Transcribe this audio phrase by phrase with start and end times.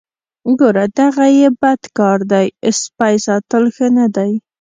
[0.59, 2.47] ګوره دغه یې بد کار دی
[2.81, 4.31] سپی ساتل ښه نه دي.